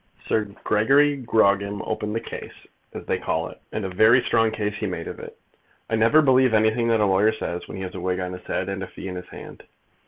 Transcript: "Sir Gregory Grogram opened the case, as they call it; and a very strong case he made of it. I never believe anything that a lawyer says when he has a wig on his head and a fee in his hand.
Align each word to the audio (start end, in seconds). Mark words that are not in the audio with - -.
"Sir 0.25 0.45
Gregory 0.63 1.15
Grogram 1.15 1.83
opened 1.85 2.15
the 2.15 2.19
case, 2.21 2.65
as 2.91 3.05
they 3.05 3.19
call 3.19 3.49
it; 3.49 3.61
and 3.71 3.85
a 3.85 3.89
very 3.89 4.19
strong 4.23 4.49
case 4.49 4.75
he 4.77 4.87
made 4.87 5.07
of 5.07 5.19
it. 5.19 5.37
I 5.91 5.95
never 5.95 6.23
believe 6.23 6.55
anything 6.55 6.87
that 6.87 7.01
a 7.01 7.05
lawyer 7.05 7.31
says 7.33 7.67
when 7.67 7.77
he 7.77 7.83
has 7.83 7.93
a 7.93 7.99
wig 7.99 8.19
on 8.19 8.33
his 8.33 8.47
head 8.47 8.67
and 8.67 8.81
a 8.81 8.87
fee 8.87 9.09
in 9.09 9.15
his 9.15 9.29
hand. 9.29 9.63